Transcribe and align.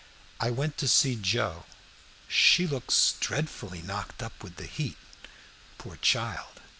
"I 0.39 0.49
went 0.49 0.77
to 0.77 0.87
see 0.87 1.15
Joe. 1.15 1.67
She 2.27 2.65
looks 2.65 3.13
dreadfully 3.19 3.83
knocked 3.83 4.23
up 4.23 4.41
with 4.43 4.55
the 4.55 4.65
heat, 4.65 4.97
poor 5.77 5.97
child." 5.97 6.59